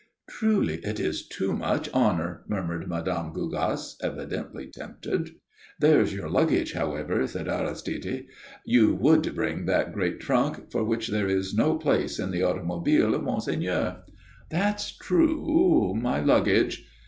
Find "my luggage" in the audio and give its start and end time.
15.93-16.83